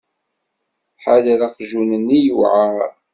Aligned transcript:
Ḥader 1.03 1.39
aqjun-nni 1.47 2.19
yewɛer. 2.25 2.75